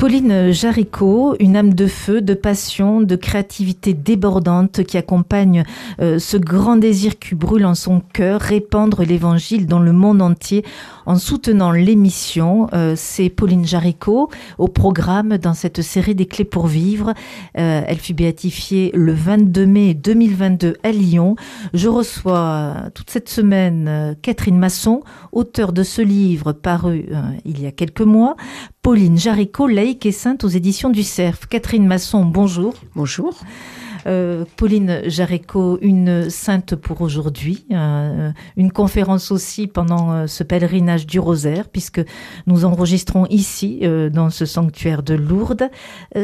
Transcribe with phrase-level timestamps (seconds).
[0.00, 5.62] Pauline Jaricot, une âme de feu, de passion, de créativité débordante qui accompagne
[6.00, 10.64] euh, ce grand désir qui brûle en son cœur, répandre l'évangile dans le monde entier
[11.04, 12.66] en soutenant l'émission.
[12.72, 17.12] Euh, c'est Pauline Jaricot au programme dans cette série des clés pour vivre.
[17.58, 21.36] Euh, elle fut béatifiée le 22 mai 2022 à Lyon.
[21.74, 27.04] Je reçois toute cette semaine Catherine Masson, auteure de ce livre paru
[27.44, 28.36] il y a quelques mois,
[28.82, 31.48] Pauline Jaricot, laïque et sainte aux éditions du Cerf.
[31.48, 32.72] Catherine Masson, bonjour.
[32.94, 33.38] Bonjour.
[34.06, 41.06] Euh, Pauline Jaricot, une sainte pour aujourd'hui, euh, une conférence aussi pendant euh, ce pèlerinage
[41.06, 42.00] du rosaire, puisque
[42.46, 43.82] nous enregistrons ici,
[44.12, 45.70] dans ce sanctuaire de Lourdes.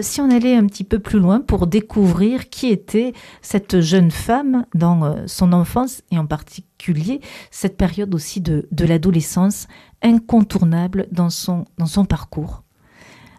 [0.00, 3.12] si on allait un petit peu plus loin pour découvrir qui était
[3.42, 9.66] cette jeune femme dans son enfance et en particulier cette période aussi de, de l'adolescence
[10.02, 12.62] incontournable dans son, dans son parcours.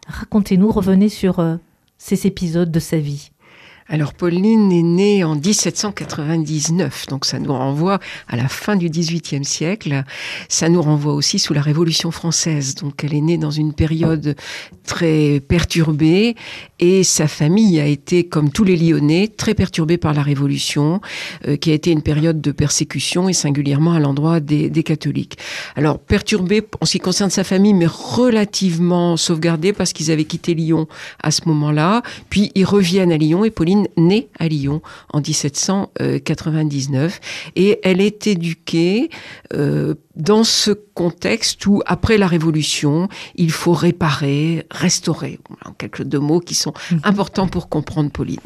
[0.07, 1.43] Racontez-nous, revenez sur
[1.97, 3.31] ces épisodes de sa vie.
[3.89, 9.45] Alors Pauline est née en 1799, donc ça nous renvoie à la fin du XVIIIe
[9.45, 10.03] siècle.
[10.49, 12.75] Ça nous renvoie aussi sous la Révolution française.
[12.75, 14.35] Donc elle est née dans une période
[14.85, 16.35] très perturbée
[16.79, 20.99] et sa famille a été, comme tous les Lyonnais, très perturbée par la Révolution,
[21.47, 25.37] euh, qui a été une période de persécution et singulièrement à l'endroit des, des, catholiques.
[25.77, 30.53] Alors perturbée en ce qui concerne sa famille, mais relativement sauvegardée parce qu'ils avaient quitté
[30.53, 30.87] Lyon
[31.23, 32.01] à ce moment-là.
[32.29, 34.81] Puis ils reviennent à Lyon et Pauline née à Lyon
[35.13, 37.19] en 1799
[37.55, 39.09] et elle est éduquée
[39.53, 46.19] euh, dans ce contexte où, après la Révolution, il faut réparer, restaurer, en quelques deux
[46.19, 47.01] mots qui sont mhm.
[47.03, 48.39] importants pour comprendre Pauline.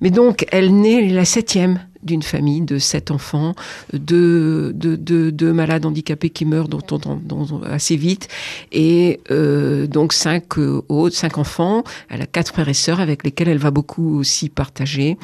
[0.00, 3.54] Mais donc, elle naît la septième d'une famille de sept enfants,
[3.92, 8.28] deux, de malades handicapés qui meurent dont on, assez vite,
[8.72, 11.84] et euh, donc cinq euh, autres, cinq enfants.
[12.08, 15.16] Elle a quatre frères et sœurs avec lesquels elle va beaucoup aussi partager,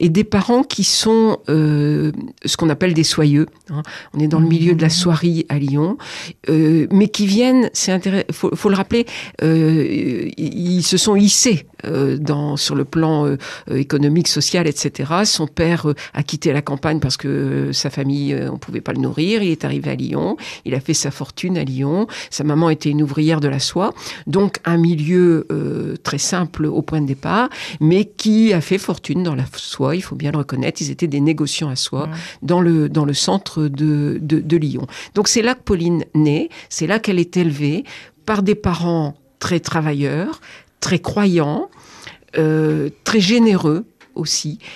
[0.00, 2.12] et des parents qui sont euh,
[2.44, 3.46] ce qu'on appelle des soyeux.
[3.70, 3.82] Hein.
[4.14, 5.98] On est dans le milieu de la soierie à Lyon,
[6.48, 9.06] euh, mais qui viennent, c'est intéressant, faut, faut, le rappeler,
[9.42, 13.36] ils se sont hissés dans, sur le plan
[13.70, 15.12] économique, social, etc.
[15.24, 15.86] Son père
[16.18, 19.40] a quitté la campagne parce que sa famille, on pouvait pas le nourrir.
[19.42, 22.08] Il est arrivé à Lyon, il a fait sa fortune à Lyon.
[22.30, 23.94] Sa maman était une ouvrière de la soie,
[24.26, 25.46] donc un milieu
[26.02, 27.48] très simple au point de départ,
[27.80, 29.94] mais qui a fait fortune dans la soie.
[29.94, 30.82] Il faut bien le reconnaître.
[30.82, 32.08] Ils étaient des négociants à soie
[32.42, 34.86] dans le dans le centre de, de, de Lyon.
[35.14, 37.84] Donc c'est là que Pauline naît, c'est là qu'elle est élevée
[38.26, 40.40] par des parents très travailleurs,
[40.80, 41.70] très croyants,
[42.36, 43.86] euh, très généreux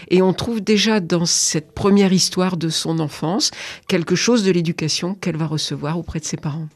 [0.09, 3.51] Et on trouve déjà dans cette première histoire de son enfance
[3.89, 6.69] quelque chose de l'éducation qu'elle va recevoir auprès de ses parents.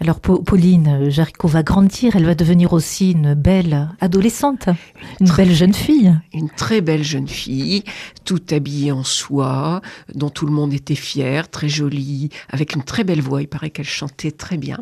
[0.00, 4.68] Alors Pauline Jaricot va grandir, elle va devenir aussi une belle adolescente,
[5.20, 6.14] une belle jeune fille.
[6.32, 7.84] Une très belle jeune fille,
[8.24, 9.82] tout habillée en soie,
[10.14, 13.70] dont tout le monde était fier, très jolie, avec une très belle voix, il paraît
[13.70, 14.78] qu'elle chantait très bien,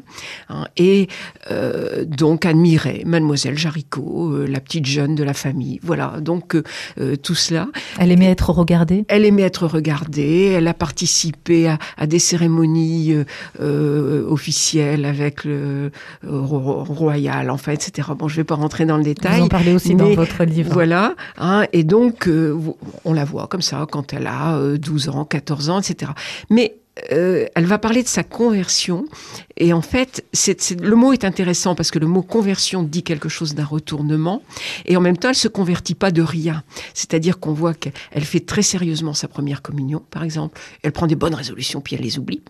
[0.49, 1.09] hein, et
[1.50, 5.81] euh, donc admirait Mademoiselle Jaricot, euh, la petite jeune de la famille.
[5.82, 7.69] Voilà, donc euh, tout cela.
[7.99, 9.05] Elle aimait être regardée?
[9.09, 13.15] Elle aimait être regardée, elle a participé à, à des cérémonies
[13.59, 15.91] officielles avec le
[16.25, 18.09] euh, royal, enfin, etc.
[18.16, 19.39] Bon, je vais pas rentrer dans le détail.
[19.39, 20.72] Vous en parlez aussi dans votre livre.
[20.72, 21.15] Voilà.
[21.39, 22.59] Hein, et donc, euh,
[23.05, 26.12] on la voit comme ça quand elle a 12 euh, ans, 14 ans, etc.
[26.50, 26.77] Mais
[27.12, 29.06] euh, elle va parler de sa conversion.
[29.56, 30.25] Et en fait,
[30.81, 34.42] le mot est intéressant parce que le mot conversion dit quelque chose d'un retournement.
[34.86, 36.62] Et en même temps, elle se convertit pas de rien.
[36.94, 40.60] C'est-à-dire qu'on voit qu'elle fait très sérieusement sa première communion, par exemple.
[40.82, 42.42] Elle prend des bonnes résolutions, puis elle les oublie.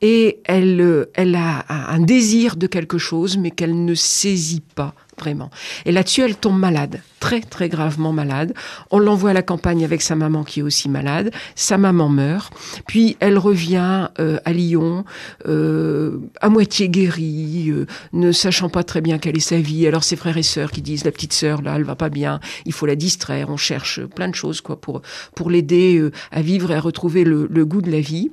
[0.00, 4.94] Et elle, euh, elle a un désir de quelque chose, mais qu'elle ne saisit pas
[5.18, 5.50] vraiment.
[5.84, 8.54] Et là-dessus, elle tombe malade, très très gravement malade.
[8.90, 11.30] On l'envoie à la campagne avec sa maman qui est aussi malade.
[11.54, 12.52] Sa maman meurt,
[12.86, 15.04] puis elle revient euh, à Lyon,
[15.48, 19.86] euh, à moitié guérie, euh, ne sachant pas très bien quelle est sa vie.
[19.86, 22.40] Alors ses frères et sœurs qui disent la petite sœur là, elle va pas bien,
[22.64, 23.48] il faut la distraire.
[23.50, 25.02] On cherche plein de choses quoi pour
[25.34, 28.30] pour l'aider à vivre et à retrouver le, le goût de la vie.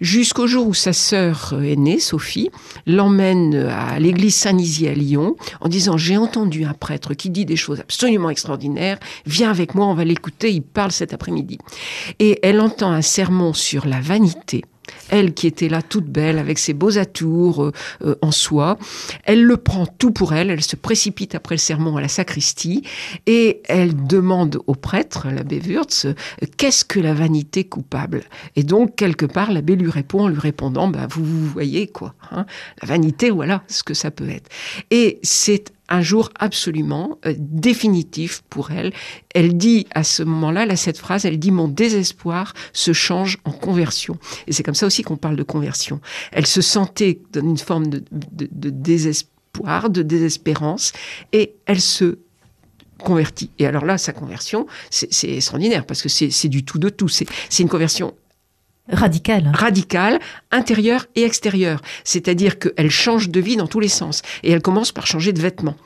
[0.00, 2.50] Jusqu'au jour où sa sœur aînée, Sophie,
[2.86, 7.56] l'emmène à l'église Saint-Nizier à Lyon en disant j'ai entendu un prêtre qui dit des
[7.56, 11.58] choses absolument extraordinaires, viens avec moi, on va l'écouter, il parle cet après-midi.
[12.18, 14.64] Et elle entend un sermon sur la vanité.
[15.08, 17.72] Elle qui était là toute belle avec ses beaux atours euh,
[18.04, 18.78] euh, en soie,
[19.24, 22.82] elle le prend tout pour elle, elle se précipite après le sermon à la sacristie
[23.26, 26.06] et elle demande au prêtre, l'abbé Wurtz,
[26.56, 28.22] qu'est-ce que la vanité coupable?
[28.54, 32.14] Et donc quelque part l'abbé lui répond en lui répondant, bah, vous, vous voyez quoi,
[32.30, 32.46] hein,
[32.80, 34.48] la vanité, voilà ce que ça peut être.
[34.92, 38.92] Et c'est un jour absolument euh, définitif pour elle.
[39.34, 43.52] Elle dit à ce moment-là, là, cette phrase, elle dit mon désespoir se change en
[43.52, 44.18] conversion.
[44.46, 46.00] Et c'est comme ça aussi qu'on parle de conversion.
[46.32, 48.02] Elle se sentait dans une forme de
[48.70, 50.92] désespoir, de désespérance,
[51.32, 52.18] et elle se
[52.98, 53.50] convertit.
[53.58, 57.08] Et alors là, sa conversion, c'est extraordinaire parce que c'est du tout de tout.
[57.08, 57.26] C'est
[57.60, 58.14] une conversion
[58.88, 59.50] Radicale.
[59.52, 60.18] Radicale,
[60.50, 61.80] intérieure et extérieure.
[62.04, 64.22] C'est-à-dire qu'elle change de vie dans tous les sens.
[64.42, 65.76] Et elle commence par changer de vêtements.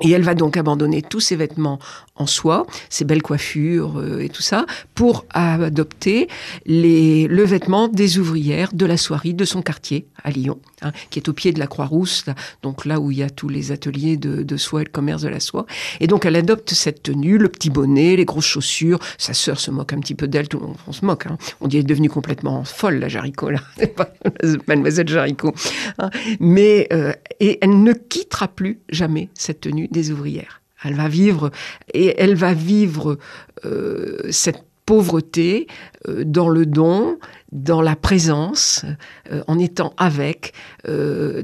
[0.00, 1.78] Et elle va donc abandonner tous ses vêtements
[2.16, 6.28] en soie, ses belles coiffures euh, et tout ça, pour adopter
[6.64, 11.18] les, le vêtement des ouvrières de la soierie de son quartier à Lyon, hein, qui
[11.18, 12.24] est au pied de la Croix-Rousse,
[12.62, 15.22] donc là où il y a tous les ateliers de, de, soie et le commerce
[15.22, 15.66] de la soie.
[16.00, 18.98] Et donc elle adopte cette tenue, le petit bonnet, les grosses chaussures.
[19.18, 21.26] Sa sœur se moque un petit peu d'elle, tout le monde on se moque.
[21.26, 21.36] Hein.
[21.60, 23.60] On dit elle est devenue complètement folle, la Jaricot, là.
[24.66, 25.54] Mademoiselle Jaricot.
[25.98, 26.10] Hein.
[26.40, 30.62] Mais, euh, et elle ne quittera plus jamais cette tenue des ouvrières.
[30.84, 31.50] Elle va vivre
[31.94, 33.18] et elle va vivre
[33.64, 35.68] euh, cette pauvreté
[36.08, 37.18] euh, dans le don,
[37.52, 38.84] dans la présence,
[39.30, 40.54] euh, en étant avec.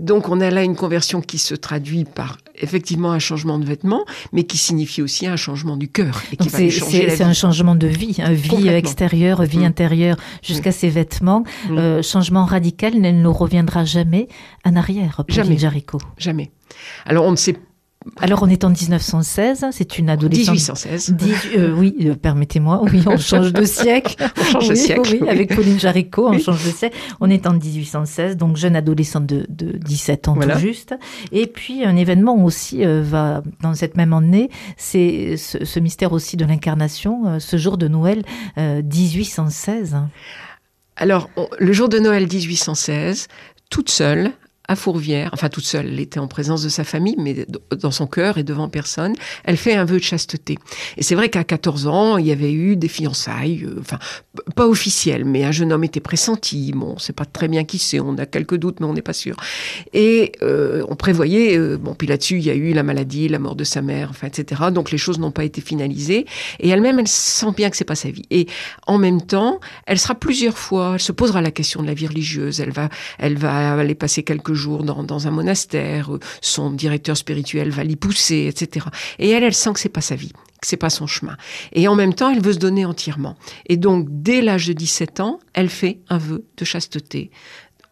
[0.01, 4.05] donc on a là une conversion qui se traduit par effectivement un changement de vêtements,
[4.33, 6.21] mais qui signifie aussi un changement du cœur.
[6.41, 9.65] C'est un changement de vie, hein, vie extérieure, vie mm.
[9.65, 10.73] intérieure, jusqu'à mm.
[10.81, 11.45] ses vêtements.
[11.71, 12.03] Mm.
[12.03, 14.27] changement radical, elle ne reviendra jamais
[14.65, 15.57] en arrière, jamais.
[15.57, 16.01] Jaricot.
[16.19, 16.51] Jamais.
[17.07, 17.55] Alors on ne sait
[18.21, 20.55] alors on est en 1916, c'est une adolescente.
[20.55, 21.17] 1816.
[21.57, 24.17] Euh, oui, euh, permettez-moi, oui, on change de siècle.
[24.39, 25.19] on change de siècle.
[25.21, 26.97] Oui, avec Pauline Jaricot, on change de siècle.
[27.21, 30.95] On est en 1816, donc jeune adolescente de, 17 ans tout juste.
[31.33, 36.37] Et puis un événement aussi euh, va dans cette même année, c'est ce, mystère aussi
[36.37, 38.23] de l'incarnation, ce jour de Noël
[38.57, 39.97] 1816.
[40.97, 43.29] Alors, le jour de Noël 1816,
[43.71, 44.33] toute seule,
[44.69, 48.07] à Fourvière, enfin toute seule, elle était en présence de sa famille, mais dans son
[48.07, 50.59] cœur et devant personne, elle fait un vœu de chasteté.
[50.99, 53.99] Et c'est vrai qu'à 14 ans, il y avait eu des fiançailles, euh, enfin
[54.55, 56.73] pas officielles, mais un jeune homme était pressenti.
[56.75, 59.03] Bon, on sait pas très bien qui c'est, on a quelques doutes, mais on n'est
[59.03, 59.37] pas sûr.
[59.95, 63.39] Et euh, on prévoyait, euh, bon, puis là-dessus, il y a eu la maladie, la
[63.39, 64.65] mort de sa mère, enfin, etc.
[64.71, 66.27] Donc les choses n'ont pas été finalisées.
[66.61, 68.27] Et elle-même, elle sent bien que c'est pas sa vie.
[68.31, 68.47] Et
[68.87, 72.07] en même temps, elle sera plusieurs fois, elle se posera la question de la vie
[72.07, 72.61] religieuse.
[72.61, 77.71] Elle va, elle va aller passer quelques jour dans, un monastère, euh, son directeur spirituel
[77.71, 78.87] va l'y pousser, etc.
[79.19, 81.37] Et elle, elle sent que c'est pas sa vie, que c'est pas son chemin.
[81.73, 83.37] Et en même temps, elle veut se donner entièrement.
[83.67, 87.31] Et donc, dès l'âge de 17 ans, elle fait un vœu de chasteté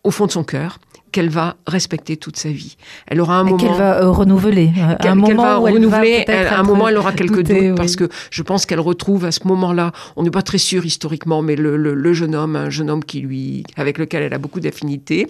[0.07, 0.79] au fond de son cœur
[1.17, 2.77] qu'elle va respecter toute sa vie.
[3.07, 4.71] Elle aura un moment qu'elle va euh, renouveler.
[4.77, 6.25] Euh, un moment va renouveler.
[6.29, 9.49] Elle un moment, elle aura quelques doutes parce que je pense qu'elle retrouve à ce
[9.49, 9.93] moment-là.
[10.17, 13.21] On n'est pas très sûr historiquement, mais le, le, jeune homme, un jeune homme qui
[13.21, 15.27] lui, avec lequel elle a beaucoup d'affinités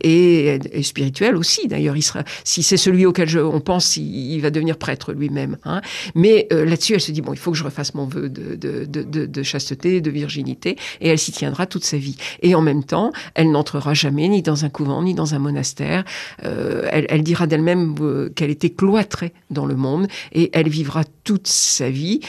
[0.00, 1.68] et, et, spirituel aussi.
[1.68, 5.58] D'ailleurs, il sera, si c'est celui auquel je, on pense, il, va devenir prêtre lui-même.
[5.66, 5.82] Hein.
[6.14, 8.54] Mais euh, là-dessus, elle se dit bon, il faut que je refasse mon vœu de,
[8.54, 12.16] de, de, de chasteté, de virginité, et elle s'y tiendra toute sa vie.
[12.40, 16.04] Et en même temps, elle n'entrera jamais ni dans un couvent ni dans un monastère.
[16.44, 21.46] Euh, elle, dira d'elle-même euh, qu'elle était cloîtrée dans le monde et elle vivra toute
[21.46, 22.20] sa vie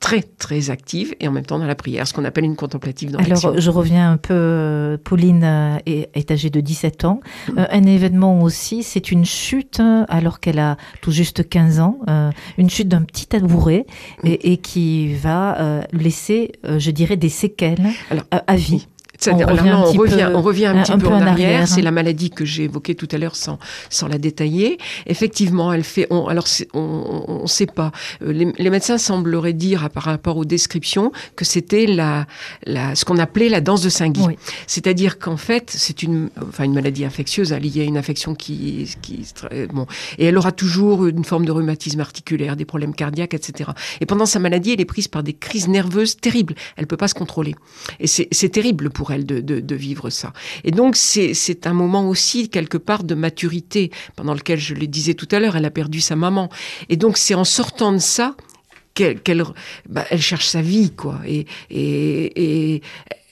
[0.00, 3.10] très très active et en même temps dans la prière, ce qu'on appelle une contemplative
[3.10, 7.20] dans Alors je reviens un peu, euh, Pauline est, âgée de 17 ans.
[7.56, 11.98] un événement aussi, c'est une chute alors qu'elle a tout juste 15 ans,
[12.58, 13.86] une chute d'un petit tabouret
[14.24, 17.88] et, qui va laisser, je dirais, des séquelles
[18.30, 18.86] à vie.
[19.26, 21.68] On revient, on, revient, on revient un, petit peu, en arrière.
[21.68, 21.84] C'est hein.
[21.84, 24.78] la maladie que j'ai évoquée tout à l'heure sans, sans la détailler.
[25.06, 26.06] Effectivement, elle fait.
[26.10, 27.92] On, alors, on ne sait pas.
[28.22, 32.26] Euh, les, les, médecins sembleraient dire, par rapport aux descriptions, que c'était la,
[32.66, 34.36] la, ce qu'on appelait la danse de Saint-Guy.
[34.66, 38.94] C'est-à-dire qu'en fait, c'est une, enfin, une maladie infectieuse hein, liée à une infection qui,
[39.00, 39.26] qui,
[39.72, 39.86] bon,
[40.18, 43.70] et elle aura toujours une forme de rhumatisme articulaire, des problèmes cardiaques, etc.
[44.00, 46.54] Et pendant sa maladie, elle est prise par des crises nerveuses terribles.
[46.76, 47.54] Elle peut pas se contrôler.
[48.00, 50.32] Et c'est terrible pour elle de, vivre ça.
[50.64, 55.14] Et donc c'est un moment aussi quelque part de maturité pendant lequel je le disais
[55.14, 56.48] tout à l'heure, elle a perdu sa maman.
[56.88, 58.34] Et donc c'est en sortant de ça
[58.94, 59.44] qu'elle
[59.88, 61.20] bah, elle cherche sa vie quoi.
[61.26, 62.82] Et, et,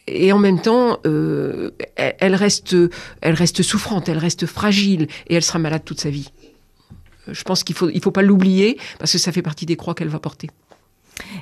[0.06, 2.76] et en même temps, euh, elle reste,
[3.20, 6.32] elle reste souffrante, elle reste fragile, et elle sera malade toute sa vie.
[7.28, 9.94] Je pense qu'il faut, il faut pas l'oublier parce que ça fait partie des croix
[9.94, 10.50] qu'elle va porter.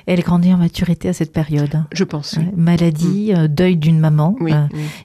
[0.05, 1.83] Elle grandit en maturité à cette période.
[1.91, 2.37] Je pense.
[2.55, 3.47] Maladie, mm.
[3.47, 4.53] deuil d'une maman, oui,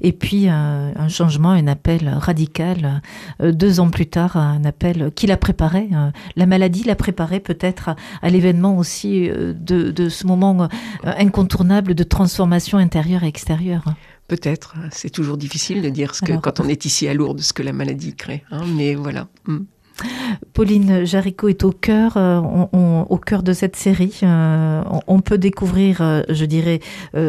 [0.00, 3.02] et puis un changement, un appel radical.
[3.40, 5.88] deux ans plus tard, un appel qui la préparait.
[6.36, 7.90] la maladie l'a préparait peut-être
[8.22, 10.68] à, l'événement aussi de, de, ce moment
[11.04, 13.84] incontournable de transformation intérieure et extérieure.
[14.28, 17.52] Peut-être, c'est toujours difficile de dire ce que, quand on est ici à Lourdes, ce
[17.52, 18.42] que la maladie crée.
[18.50, 19.28] Hein, mais voilà.
[19.46, 19.58] Mm.
[20.52, 24.20] Pauline Jaricot est au cœur, euh, au cœur de cette série.
[24.22, 26.80] Euh, on, peut découvrir, euh, je dirais,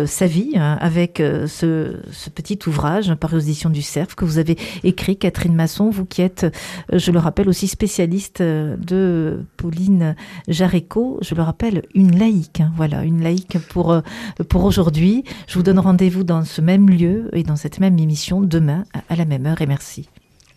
[0.06, 1.98] sa vie avec ce,
[2.34, 6.46] petit ouvrage par l'édition du CERF que vous avez écrit, Catherine Masson, vous qui êtes,
[6.92, 10.16] je le rappelle, aussi spécialiste de Pauline
[10.48, 11.20] Jaricot.
[11.22, 12.62] Je le rappelle, une laïque.
[12.62, 14.02] Hein, voilà, une laïque pour
[14.50, 15.24] pour aujourd'hui.
[15.48, 19.16] Je vous donne rendez-vous dans ce même lieu et dans cette même émission demain à
[19.16, 19.62] la même heure.
[19.62, 20.10] Et merci.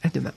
[0.02, 0.32] À demain.